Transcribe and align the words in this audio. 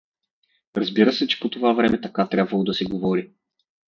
Разбира 0.77 1.13
се, 1.13 1.27
че 1.27 1.39
по 1.39 1.49
това 1.49 1.73
време 1.73 2.01
така 2.01 2.29
трябвало 2.29 2.63
да 2.63 2.73
се 2.73 2.85
говори. 2.85 3.31